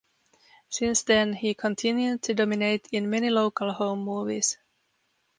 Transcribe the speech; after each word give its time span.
Since 0.69 1.03
then 1.03 1.33
he 1.33 1.53
continued 1.53 2.23
to 2.23 2.33
dominate 2.33 2.87
in 2.91 3.11
many 3.11 3.29
local 3.29 3.71
home 3.71 3.99
movies. 3.99 4.57